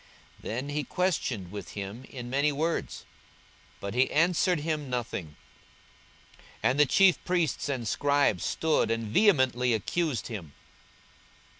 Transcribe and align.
42:023:009 0.41 0.41
Then 0.41 0.69
he 0.69 0.83
questioned 0.83 1.51
with 1.51 1.69
him 1.73 2.05
in 2.05 2.27
many 2.27 2.51
words; 2.51 3.05
but 3.79 3.93
he 3.93 4.09
answered 4.09 4.61
him 4.61 4.89
nothing. 4.89 5.35
42:023:010 6.41 6.45
And 6.63 6.79
the 6.79 6.85
chief 6.87 7.23
priests 7.23 7.69
and 7.69 7.87
scribes 7.87 8.43
stood 8.43 8.89
and 8.89 9.03
vehemently 9.09 9.75
accused 9.75 10.25
him. 10.25 10.53